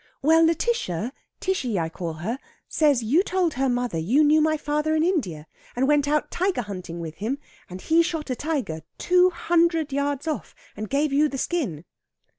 "Well, 0.23 0.43
Lætitia 0.43 1.11
(Tishy, 1.39 1.77
I 1.77 1.87
call 1.87 2.13
her) 2.13 2.39
says 2.67 3.03
you 3.03 3.21
told 3.21 3.53
her 3.53 3.69
mother 3.69 3.99
you 3.99 4.23
knew 4.23 4.41
my 4.41 4.57
father 4.57 4.95
in 4.95 5.03
India, 5.03 5.45
and 5.75 5.87
went 5.87 6.07
out 6.07 6.31
tiger 6.31 6.63
hunting 6.63 6.99
with 6.99 7.17
him, 7.17 7.37
and 7.69 7.79
he 7.79 8.01
shot 8.01 8.31
a 8.31 8.35
tiger 8.35 8.81
two 8.97 9.29
hundred 9.29 9.93
yards 9.93 10.27
off 10.27 10.55
and 10.75 10.89
gave 10.89 11.13
you 11.13 11.29
the 11.29 11.37
skin." 11.37 11.85